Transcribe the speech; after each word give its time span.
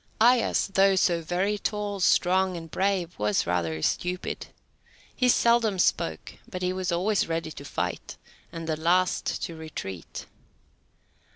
Aias, 0.19 0.71
though 0.73 0.95
so 0.95 1.21
very 1.21 1.59
tall, 1.59 1.99
strong, 1.99 2.57
and 2.57 2.71
brave, 2.71 3.13
was 3.19 3.45
rather 3.45 3.79
stupid. 3.83 4.47
He 5.15 5.29
seldom 5.29 5.77
spoke, 5.77 6.39
but 6.49 6.63
he 6.63 6.73
was 6.73 6.91
always 6.91 7.27
ready 7.27 7.51
to 7.51 7.63
fight, 7.63 8.17
and 8.51 8.67
the 8.67 8.75
last 8.77 9.43
to 9.43 9.55
retreat. 9.55 10.25